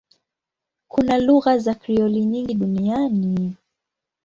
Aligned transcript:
Kuna 0.87 1.17
lugha 1.19 1.57
za 1.57 1.75
Krioli 1.75 2.25
nyingi 2.25 2.53
duniani. 2.53 3.55